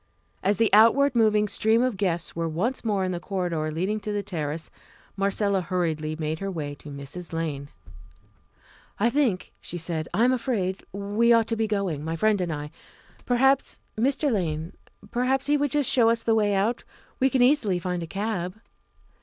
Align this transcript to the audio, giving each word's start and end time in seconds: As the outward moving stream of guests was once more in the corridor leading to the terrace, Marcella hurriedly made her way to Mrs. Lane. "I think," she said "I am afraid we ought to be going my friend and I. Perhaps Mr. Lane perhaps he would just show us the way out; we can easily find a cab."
As 0.41 0.57
the 0.57 0.73
outward 0.73 1.15
moving 1.15 1.47
stream 1.47 1.83
of 1.83 1.95
guests 1.95 2.35
was 2.35 2.49
once 2.51 2.83
more 2.83 3.03
in 3.05 3.11
the 3.11 3.19
corridor 3.19 3.69
leading 3.69 3.99
to 3.99 4.11
the 4.11 4.23
terrace, 4.23 4.71
Marcella 5.15 5.61
hurriedly 5.61 6.15
made 6.15 6.39
her 6.39 6.49
way 6.49 6.73
to 6.73 6.89
Mrs. 6.89 7.31
Lane. 7.33 7.69
"I 8.99 9.11
think," 9.11 9.53
she 9.61 9.77
said 9.77 10.07
"I 10.11 10.23
am 10.25 10.33
afraid 10.33 10.83
we 10.91 11.31
ought 11.31 11.45
to 11.49 11.55
be 11.55 11.67
going 11.67 12.03
my 12.03 12.15
friend 12.15 12.41
and 12.41 12.51
I. 12.51 12.71
Perhaps 13.27 13.79
Mr. 13.95 14.31
Lane 14.31 14.73
perhaps 15.11 15.45
he 15.45 15.55
would 15.55 15.69
just 15.69 15.91
show 15.91 16.09
us 16.09 16.23
the 16.23 16.33
way 16.33 16.55
out; 16.55 16.83
we 17.19 17.29
can 17.29 17.43
easily 17.43 17.77
find 17.77 18.01
a 18.01 18.07
cab." 18.07 18.59